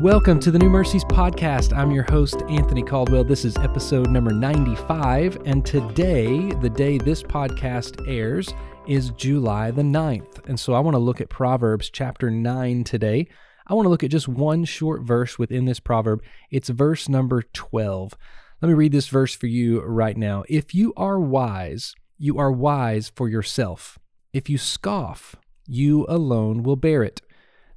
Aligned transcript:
Welcome 0.00 0.40
to 0.40 0.50
the 0.50 0.58
New 0.58 0.70
Mercies 0.70 1.04
Podcast. 1.04 1.76
I'm 1.76 1.90
your 1.90 2.04
host, 2.04 2.42
Anthony 2.48 2.82
Caldwell. 2.82 3.22
This 3.22 3.44
is 3.44 3.54
episode 3.58 4.08
number 4.08 4.30
95. 4.30 5.36
And 5.44 5.62
today, 5.62 6.52
the 6.52 6.70
day 6.70 6.96
this 6.96 7.22
podcast 7.22 8.08
airs, 8.08 8.48
is 8.88 9.10
July 9.10 9.70
the 9.70 9.82
9th. 9.82 10.48
And 10.48 10.58
so 10.58 10.72
I 10.72 10.80
want 10.80 10.94
to 10.94 10.98
look 10.98 11.20
at 11.20 11.28
Proverbs 11.28 11.90
chapter 11.90 12.30
9 12.30 12.82
today. 12.82 13.28
I 13.66 13.74
want 13.74 13.84
to 13.84 13.90
look 13.90 14.02
at 14.02 14.10
just 14.10 14.26
one 14.26 14.64
short 14.64 15.02
verse 15.02 15.38
within 15.38 15.66
this 15.66 15.80
proverb. 15.80 16.22
It's 16.50 16.70
verse 16.70 17.06
number 17.06 17.42
12. 17.52 18.14
Let 18.62 18.68
me 18.68 18.74
read 18.74 18.92
this 18.92 19.08
verse 19.08 19.34
for 19.34 19.48
you 19.48 19.82
right 19.82 20.16
now. 20.16 20.44
If 20.48 20.74
you 20.74 20.94
are 20.96 21.20
wise, 21.20 21.94
you 22.16 22.38
are 22.38 22.50
wise 22.50 23.12
for 23.14 23.28
yourself. 23.28 23.98
If 24.32 24.48
you 24.48 24.56
scoff, 24.56 25.36
you 25.66 26.06
alone 26.08 26.62
will 26.62 26.76
bear 26.76 27.02
it. 27.02 27.20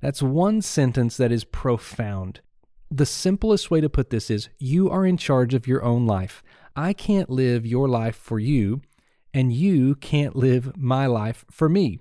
That's 0.03 0.21
one 0.21 0.61
sentence 0.61 1.15
that 1.15 1.31
is 1.31 1.45
profound. 1.45 2.41
The 2.91 3.05
simplest 3.05 3.71
way 3.71 3.79
to 3.79 3.87
put 3.87 4.09
this 4.09 4.29
is 4.29 4.49
you 4.59 4.89
are 4.89 5.05
in 5.05 5.15
charge 5.15 5.53
of 5.53 5.65
your 5.65 5.81
own 5.81 6.05
life. 6.05 6.43
I 6.75 6.91
can't 6.91 7.29
live 7.29 7.65
your 7.65 7.87
life 7.87 8.17
for 8.17 8.37
you, 8.37 8.81
and 9.33 9.53
you 9.53 9.95
can't 9.95 10.35
live 10.35 10.75
my 10.75 11.05
life 11.05 11.45
for 11.49 11.69
me. 11.69 11.99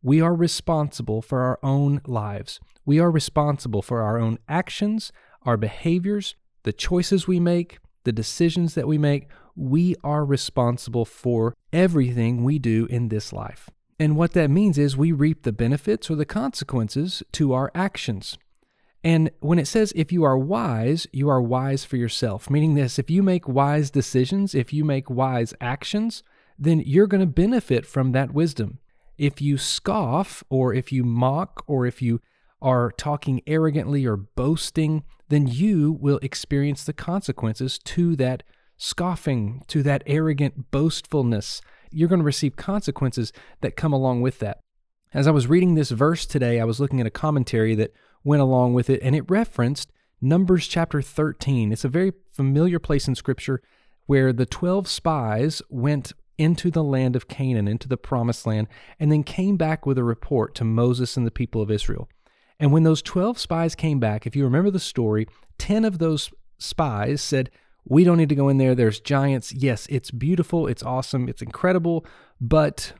We 0.00 0.20
are 0.20 0.32
responsible 0.32 1.22
for 1.22 1.40
our 1.40 1.58
own 1.60 2.00
lives. 2.06 2.60
We 2.86 3.00
are 3.00 3.10
responsible 3.10 3.82
for 3.82 4.00
our 4.00 4.16
own 4.16 4.38
actions, 4.48 5.10
our 5.42 5.56
behaviors, 5.56 6.36
the 6.62 6.72
choices 6.72 7.26
we 7.26 7.40
make, 7.40 7.80
the 8.04 8.12
decisions 8.12 8.74
that 8.74 8.86
we 8.86 8.96
make. 8.96 9.26
We 9.56 9.96
are 10.04 10.24
responsible 10.24 11.04
for 11.04 11.56
everything 11.72 12.44
we 12.44 12.60
do 12.60 12.86
in 12.86 13.08
this 13.08 13.32
life. 13.32 13.68
And 14.00 14.16
what 14.16 14.32
that 14.32 14.48
means 14.50 14.78
is 14.78 14.96
we 14.96 15.12
reap 15.12 15.42
the 15.42 15.52
benefits 15.52 16.10
or 16.10 16.16
the 16.16 16.24
consequences 16.24 17.22
to 17.32 17.52
our 17.52 17.70
actions. 17.74 18.38
And 19.04 19.30
when 19.40 19.58
it 19.58 19.68
says, 19.68 19.92
if 19.94 20.10
you 20.10 20.24
are 20.24 20.38
wise, 20.38 21.06
you 21.12 21.28
are 21.28 21.42
wise 21.42 21.84
for 21.84 21.98
yourself, 21.98 22.48
meaning 22.48 22.74
this, 22.74 22.98
if 22.98 23.10
you 23.10 23.22
make 23.22 23.46
wise 23.46 23.90
decisions, 23.90 24.54
if 24.54 24.72
you 24.72 24.84
make 24.84 25.10
wise 25.10 25.52
actions, 25.60 26.22
then 26.58 26.80
you're 26.80 27.06
going 27.06 27.20
to 27.20 27.26
benefit 27.26 27.84
from 27.84 28.12
that 28.12 28.32
wisdom. 28.32 28.78
If 29.18 29.42
you 29.42 29.58
scoff, 29.58 30.42
or 30.48 30.72
if 30.72 30.90
you 30.90 31.04
mock, 31.04 31.62
or 31.66 31.84
if 31.84 32.00
you 32.00 32.22
are 32.62 32.92
talking 32.92 33.42
arrogantly 33.46 34.06
or 34.06 34.16
boasting, 34.16 35.04
then 35.28 35.46
you 35.46 35.92
will 35.92 36.18
experience 36.22 36.84
the 36.84 36.94
consequences 36.94 37.78
to 37.78 38.16
that 38.16 38.44
scoffing, 38.78 39.62
to 39.68 39.82
that 39.82 40.02
arrogant 40.06 40.70
boastfulness 40.70 41.60
you're 41.90 42.08
going 42.08 42.20
to 42.20 42.24
receive 42.24 42.56
consequences 42.56 43.32
that 43.60 43.76
come 43.76 43.92
along 43.92 44.22
with 44.22 44.38
that. 44.40 44.60
As 45.12 45.26
I 45.26 45.32
was 45.32 45.48
reading 45.48 45.74
this 45.74 45.90
verse 45.90 46.24
today, 46.24 46.60
I 46.60 46.64
was 46.64 46.80
looking 46.80 47.00
at 47.00 47.06
a 47.06 47.10
commentary 47.10 47.74
that 47.74 47.92
went 48.22 48.42
along 48.42 48.74
with 48.74 48.88
it, 48.88 49.00
and 49.02 49.16
it 49.16 49.28
referenced 49.28 49.90
Numbers 50.20 50.68
chapter 50.68 51.02
13. 51.02 51.72
It's 51.72 51.84
a 51.84 51.88
very 51.88 52.12
familiar 52.30 52.78
place 52.78 53.08
in 53.08 53.14
Scripture 53.14 53.62
where 54.06 54.32
the 54.32 54.46
12 54.46 54.86
spies 54.86 55.62
went 55.70 56.12
into 56.36 56.70
the 56.70 56.84
land 56.84 57.16
of 57.16 57.28
Canaan, 57.28 57.68
into 57.68 57.88
the 57.88 57.96
promised 57.96 58.46
land, 58.46 58.68
and 58.98 59.10
then 59.10 59.22
came 59.22 59.56
back 59.56 59.84
with 59.84 59.98
a 59.98 60.04
report 60.04 60.54
to 60.54 60.64
Moses 60.64 61.16
and 61.16 61.26
the 61.26 61.30
people 61.30 61.60
of 61.60 61.70
Israel. 61.70 62.08
And 62.58 62.72
when 62.72 62.82
those 62.82 63.02
12 63.02 63.38
spies 63.38 63.74
came 63.74 64.00
back, 64.00 64.26
if 64.26 64.36
you 64.36 64.44
remember 64.44 64.70
the 64.70 64.78
story, 64.78 65.26
10 65.58 65.84
of 65.84 65.98
those 65.98 66.30
spies 66.58 67.22
said, 67.22 67.50
we 67.84 68.04
don't 68.04 68.18
need 68.18 68.28
to 68.28 68.34
go 68.34 68.48
in 68.48 68.58
there. 68.58 68.74
There's 68.74 69.00
giants. 69.00 69.52
Yes, 69.52 69.86
it's 69.90 70.10
beautiful. 70.10 70.66
It's 70.66 70.82
awesome. 70.82 71.28
It's 71.28 71.42
incredible. 71.42 72.04
But 72.40 72.92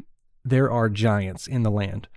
there 0.45 0.71
are 0.71 0.89
giants 0.89 1.47
in 1.47 1.63
the 1.63 1.71
land. 1.71 2.09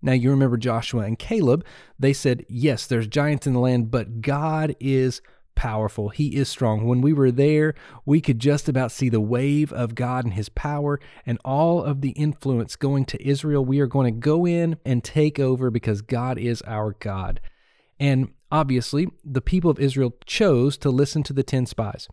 Now, 0.00 0.12
you 0.12 0.30
remember 0.30 0.56
Joshua 0.56 1.02
and 1.02 1.18
Caleb. 1.18 1.64
They 1.98 2.12
said, 2.12 2.44
Yes, 2.48 2.86
there's 2.86 3.06
giants 3.06 3.46
in 3.46 3.52
the 3.52 3.60
land, 3.60 3.90
but 3.90 4.20
God 4.20 4.74
is 4.80 5.22
powerful. 5.54 6.08
He 6.08 6.36
is 6.36 6.48
strong. 6.48 6.86
When 6.86 7.00
we 7.00 7.12
were 7.12 7.30
there, 7.30 7.74
we 8.04 8.20
could 8.20 8.38
just 8.38 8.68
about 8.68 8.90
see 8.90 9.08
the 9.08 9.20
wave 9.20 9.72
of 9.72 9.94
God 9.94 10.24
and 10.24 10.34
his 10.34 10.48
power 10.48 10.98
and 11.26 11.38
all 11.44 11.82
of 11.82 12.00
the 12.00 12.10
influence 12.10 12.74
going 12.74 13.04
to 13.06 13.26
Israel. 13.26 13.64
We 13.64 13.80
are 13.80 13.86
going 13.86 14.12
to 14.12 14.20
go 14.20 14.46
in 14.46 14.78
and 14.84 15.04
take 15.04 15.38
over 15.38 15.70
because 15.70 16.02
God 16.02 16.38
is 16.38 16.62
our 16.62 16.96
God. 16.98 17.40
And 18.00 18.30
obviously, 18.52 19.08
the 19.24 19.40
people 19.40 19.70
of 19.70 19.80
Israel 19.80 20.14
chose 20.26 20.76
to 20.78 20.90
listen 20.90 21.24
to 21.24 21.32
the 21.32 21.42
10 21.42 21.66
spies. 21.66 22.06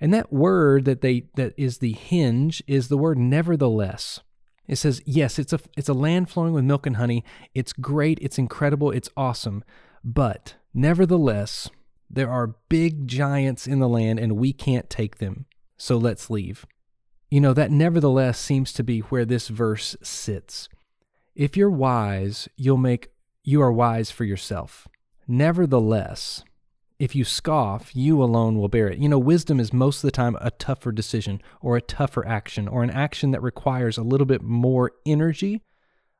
And 0.00 0.12
that 0.12 0.32
word 0.32 0.84
that 0.84 1.00
they 1.00 1.28
that 1.36 1.54
is 1.56 1.78
the 1.78 1.92
hinge 1.92 2.62
is 2.66 2.88
the 2.88 2.98
word 2.98 3.16
nevertheless. 3.16 4.20
It 4.66 4.76
says, 4.76 5.00
yes, 5.06 5.38
it's 5.38 5.52
a 5.52 5.60
it's 5.76 5.88
a 5.88 5.94
land 5.94 6.28
flowing 6.28 6.52
with 6.52 6.64
milk 6.64 6.86
and 6.86 6.96
honey. 6.96 7.24
It's 7.54 7.72
great, 7.72 8.18
it's 8.20 8.38
incredible, 8.38 8.90
it's 8.90 9.08
awesome. 9.16 9.62
But 10.02 10.56
nevertheless, 10.74 11.70
there 12.10 12.30
are 12.30 12.56
big 12.68 13.06
giants 13.06 13.66
in 13.66 13.78
the 13.78 13.88
land 13.88 14.18
and 14.18 14.36
we 14.36 14.52
can't 14.52 14.90
take 14.90 15.18
them. 15.18 15.46
So 15.76 15.96
let's 15.96 16.28
leave. 16.28 16.66
You 17.30 17.40
know, 17.40 17.54
that 17.54 17.70
nevertheless 17.70 18.38
seems 18.38 18.72
to 18.74 18.84
be 18.84 19.00
where 19.00 19.24
this 19.24 19.48
verse 19.48 19.96
sits. 20.02 20.68
If 21.34 21.56
you're 21.56 21.70
wise, 21.70 22.48
you'll 22.56 22.76
make 22.76 23.10
you 23.42 23.60
are 23.62 23.72
wise 23.72 24.10
for 24.10 24.24
yourself. 24.24 24.86
Nevertheless, 25.26 26.44
if 26.98 27.14
you 27.14 27.24
scoff, 27.24 27.94
you 27.94 28.22
alone 28.22 28.58
will 28.58 28.68
bear 28.68 28.88
it. 28.88 28.98
You 28.98 29.08
know, 29.08 29.18
wisdom 29.18 29.58
is 29.58 29.72
most 29.72 29.98
of 29.98 30.02
the 30.02 30.10
time 30.10 30.36
a 30.40 30.50
tougher 30.52 30.92
decision 30.92 31.40
or 31.60 31.76
a 31.76 31.82
tougher 31.82 32.26
action 32.26 32.68
or 32.68 32.82
an 32.82 32.90
action 32.90 33.30
that 33.32 33.42
requires 33.42 33.98
a 33.98 34.02
little 34.02 34.26
bit 34.26 34.42
more 34.42 34.92
energy, 35.04 35.62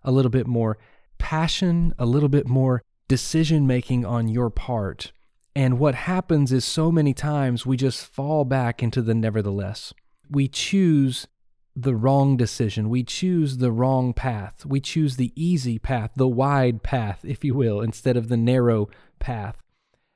a 0.03 0.11
little 0.11 0.31
bit 0.31 0.47
more 0.47 0.79
passion, 1.19 1.95
a 1.99 2.07
little 2.07 2.29
bit 2.29 2.49
more 2.49 2.83
decision 3.09 3.67
making 3.67 4.05
on 4.05 4.29
your 4.29 4.51
part. 4.51 5.13
And 5.55 5.79
what 5.79 5.95
happens 5.95 6.53
is 6.53 6.65
so 6.65 6.91
many 6.91 7.15
times 7.15 7.65
we 7.65 7.77
just 7.77 8.05
fall 8.05 8.45
back 8.45 8.83
into 8.83 9.01
the 9.01 9.15
nevertheless. 9.15 9.95
We 10.29 10.49
choose 10.49 11.29
the 11.77 11.95
wrong 11.95 12.37
decision. 12.37 12.89
We 12.89 13.03
choose 13.03 13.57
the 13.59 13.73
wrong 13.73 14.13
path. 14.13 14.65
We 14.65 14.81
choose 14.81 15.17
the 15.17 15.33
easy 15.35 15.79
path, 15.79 16.13
the 16.17 16.29
wide 16.29 16.83
path, 16.83 17.25
if 17.25 17.45
you 17.45 17.55
will, 17.55 17.81
instead 17.81 18.17
of 18.17 18.29
the 18.29 18.37
narrow 18.37 18.89
path. 19.19 19.57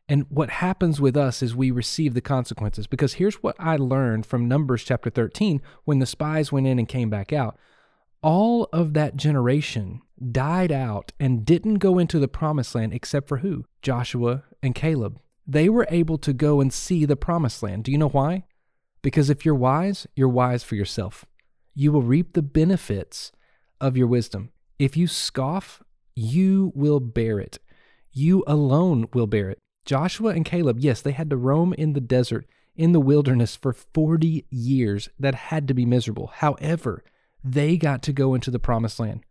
And 0.09 0.25
what 0.31 0.51
happens 0.51 1.01
with 1.01 1.17
us 1.17 1.43
is 1.43 1.55
we 1.55 1.71
receive 1.71 2.15
the 2.15 2.21
consequences. 2.21 2.87
Because 2.87 3.15
here's 3.15 3.43
what 3.43 3.57
I 3.59 3.77
learned 3.77 4.25
from 4.25 4.49
Numbers 4.49 4.85
chapter 4.85 5.11
13 5.11 5.61
when 5.85 5.99
the 5.99 6.07
spies 6.07 6.53
went 6.53 6.67
in 6.67 6.79
and 6.79 6.89
came 6.89 7.11
back 7.11 7.33
out. 7.33 7.59
All 8.23 8.69
of 8.73 8.95
that 8.95 9.17
generation 9.17 10.01
died 10.33 10.73
out 10.73 11.13
and 11.21 11.45
didn't 11.45 11.77
go 11.77 11.99
into 11.99 12.19
the 12.19 12.29
promised 12.29 12.75
land 12.75 12.93
except 12.93 13.29
for 13.29 13.39
who? 13.39 13.65
Joshua 13.83 14.45
and 14.63 14.75
Caleb. 14.75 15.21
They 15.47 15.69
were 15.69 15.87
able 15.91 16.19
to 16.19 16.33
go 16.33 16.61
and 16.61 16.73
see 16.73 17.05
the 17.05 17.17
promised 17.17 17.63
land. 17.63 17.85
Do 17.85 17.93
you 17.93 17.99
know 17.99 18.09
why? 18.09 18.45
Because 19.03 19.31
if 19.31 19.45
you're 19.45 19.55
wise, 19.55 20.07
you're 20.17 20.29
wise 20.29 20.63
for 20.63 20.75
yourself 20.75 21.25
you 21.79 21.93
will 21.93 22.03
reap 22.03 22.33
the 22.33 22.43
benefits 22.43 23.31
of 23.81 23.97
your 23.97 24.09
wisdom. 24.09 24.51
If 24.81 24.97
you 24.97 25.07
scoff, 25.07 25.81
you 26.17 26.73
will 26.75 26.99
bear 26.99 27.39
it. 27.39 27.61
You 28.11 28.43
alone 28.49 29.07
will 29.15 29.29
bear 29.29 29.51
it. 29.51 29.59
Joshua 29.85 30.31
and 30.31 30.45
Caleb, 30.45 30.81
yes, 30.81 31.01
they 31.01 31.13
had 31.13 31.31
to 31.31 31.37
roam 31.37 31.73
in 31.75 31.93
the 31.93 32.01
desert, 32.01 32.47
in 32.75 32.91
the 32.91 33.01
wilderness 33.01 33.55
for 33.55 33.73
40 33.73 34.45
years. 34.51 35.09
That 35.21 35.37
had 35.37 35.69
to 35.69 35.75
be 35.75 35.87
miserable. 35.87 36.33
However, 36.35 37.05
they 37.45 37.77
got 37.77 38.03
to 38.03 38.13
go 38.13 38.35
into 38.35 38.51
the 38.51 38.59
promised 38.59 38.99
land. 38.99 39.25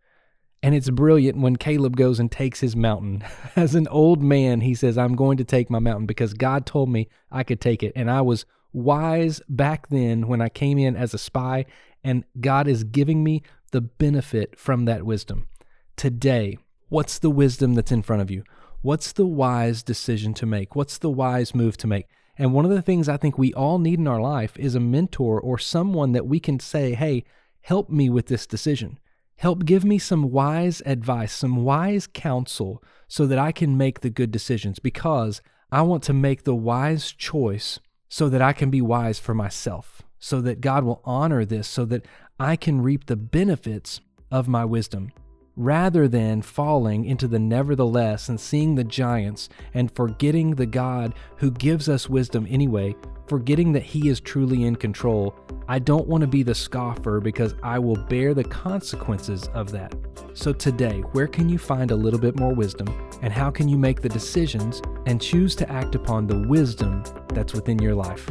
And 0.62 0.74
it's 0.74 0.88
brilliant 0.88 1.36
when 1.36 1.56
Caleb 1.56 1.98
goes 1.98 2.18
and 2.18 2.32
takes 2.32 2.60
his 2.60 2.74
mountain. 2.74 3.24
As 3.56 3.74
an 3.74 3.86
old 3.88 4.22
man, 4.22 4.62
he 4.62 4.74
says, 4.74 4.96
I'm 4.96 5.16
going 5.16 5.36
to 5.36 5.44
take 5.44 5.68
my 5.68 5.80
mountain 5.80 6.06
because 6.06 6.32
God 6.32 6.64
told 6.64 6.88
me 6.88 7.08
I 7.30 7.42
could 7.42 7.60
take 7.60 7.82
it. 7.82 7.92
And 7.94 8.10
I 8.10 8.22
was 8.22 8.46
wise 8.72 9.40
back 9.48 9.88
then 9.88 10.26
when 10.26 10.40
I 10.40 10.48
came 10.48 10.78
in 10.78 10.96
as 10.96 11.14
a 11.14 11.18
spy, 11.18 11.66
and 12.04 12.24
God 12.40 12.68
is 12.68 12.84
giving 12.84 13.24
me 13.24 13.42
the 13.72 13.80
benefit 13.80 14.58
from 14.58 14.84
that 14.84 15.04
wisdom. 15.04 15.48
Today, 15.96 16.58
what's 16.88 17.18
the 17.18 17.30
wisdom 17.30 17.74
that's 17.74 17.92
in 17.92 18.02
front 18.02 18.22
of 18.22 18.30
you? 18.30 18.44
What's 18.80 19.12
the 19.12 19.26
wise 19.26 19.82
decision 19.82 20.34
to 20.34 20.46
make? 20.46 20.76
What's 20.76 20.98
the 20.98 21.10
wise 21.10 21.54
move 21.54 21.76
to 21.78 21.86
make? 21.86 22.06
And 22.36 22.52
one 22.52 22.64
of 22.64 22.70
the 22.70 22.82
things 22.82 23.08
I 23.08 23.16
think 23.16 23.36
we 23.36 23.52
all 23.52 23.78
need 23.80 23.98
in 23.98 24.06
our 24.06 24.20
life 24.20 24.56
is 24.56 24.76
a 24.76 24.80
mentor 24.80 25.40
or 25.40 25.58
someone 25.58 26.12
that 26.12 26.26
we 26.26 26.38
can 26.38 26.60
say, 26.60 26.94
hey, 26.94 27.24
help 27.62 27.90
me 27.90 28.08
with 28.08 28.26
this 28.26 28.46
decision. 28.46 29.00
Help 29.36 29.64
give 29.64 29.84
me 29.84 29.98
some 29.98 30.30
wise 30.30 30.80
advice, 30.86 31.32
some 31.32 31.64
wise 31.64 32.06
counsel 32.06 32.82
so 33.08 33.26
that 33.26 33.38
I 33.38 33.50
can 33.50 33.76
make 33.76 34.00
the 34.00 34.10
good 34.10 34.30
decisions 34.30 34.78
because 34.78 35.42
I 35.72 35.82
want 35.82 36.04
to 36.04 36.12
make 36.12 36.44
the 36.44 36.54
wise 36.54 37.10
choice 37.10 37.80
so 38.08 38.28
that 38.28 38.42
I 38.42 38.52
can 38.52 38.70
be 38.70 38.80
wise 38.80 39.18
for 39.18 39.34
myself, 39.34 40.02
so 40.18 40.40
that 40.40 40.60
God 40.60 40.84
will 40.84 41.00
honor 41.04 41.44
this, 41.44 41.68
so 41.68 41.84
that 41.86 42.06
I 42.40 42.56
can 42.56 42.80
reap 42.82 43.06
the 43.06 43.16
benefits 43.16 44.00
of 44.30 44.48
my 44.48 44.64
wisdom. 44.64 45.12
rather 45.58 46.06
than 46.06 46.40
falling 46.40 47.04
into 47.04 47.26
the 47.26 47.38
nevertheless 47.38 48.28
and 48.28 48.40
seeing 48.40 48.76
the 48.76 48.84
giants 48.84 49.48
and 49.74 49.90
forgetting 49.90 50.52
the 50.52 50.66
God 50.66 51.12
who 51.36 51.50
gives 51.50 51.88
us 51.88 52.08
wisdom 52.08 52.46
anyway, 52.48 52.94
forgetting 53.26 53.72
that 53.72 53.82
He 53.82 54.08
is 54.08 54.20
truly 54.20 54.64
in 54.64 54.76
control. 54.76 55.34
I 55.66 55.80
don't 55.80 56.06
want 56.06 56.20
to 56.22 56.28
be 56.28 56.44
the 56.44 56.54
scoffer 56.54 57.20
because 57.20 57.56
I 57.62 57.80
will 57.80 57.96
bear 57.96 58.34
the 58.34 58.44
consequences 58.44 59.48
of 59.48 59.72
that. 59.72 59.92
So, 60.38 60.52
today, 60.52 61.00
where 61.00 61.26
can 61.26 61.48
you 61.48 61.58
find 61.58 61.90
a 61.90 61.96
little 61.96 62.20
bit 62.20 62.38
more 62.38 62.54
wisdom? 62.54 62.86
And 63.22 63.32
how 63.32 63.50
can 63.50 63.68
you 63.68 63.76
make 63.76 64.00
the 64.00 64.08
decisions 64.08 64.80
and 65.04 65.20
choose 65.20 65.56
to 65.56 65.68
act 65.68 65.96
upon 65.96 66.28
the 66.28 66.46
wisdom 66.46 67.02
that's 67.30 67.54
within 67.54 67.80
your 67.80 67.96
life? 67.96 68.30